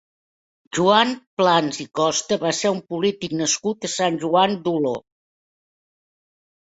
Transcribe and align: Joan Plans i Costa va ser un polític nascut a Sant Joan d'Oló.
Joan 0.77 1.11
Plans 1.41 1.81
i 1.85 1.85
Costa 1.99 2.39
va 2.45 2.53
ser 2.61 2.73
un 2.77 2.81
polític 2.93 3.37
nascut 3.43 3.89
a 3.91 3.93
Sant 3.97 4.21
Joan 4.25 4.57
d'Oló. 4.65 4.99